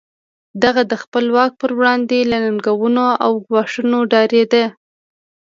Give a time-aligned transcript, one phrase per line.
[0.65, 4.63] هغه د خپل واک پر وړاندې له ننګونو او ګواښونو ډارېده.